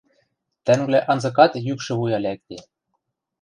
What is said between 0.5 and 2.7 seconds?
тӓнгвлӓ анзыкат йӱкшӹ вуя лӓкде.